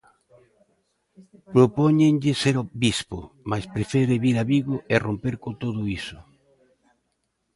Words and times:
Propóñenlle 1.55 2.33
ser 2.43 2.57
bispo, 2.83 3.19
mais 3.49 3.65
prefire 3.75 4.15
vir 4.25 4.35
a 4.41 4.45
Vigo 4.51 4.75
e 4.93 4.95
romper 5.05 5.35
con 5.43 5.53
todo 5.63 5.81
iso. 5.99 6.17